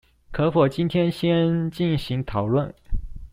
[0.31, 2.73] 可否今天先進行討論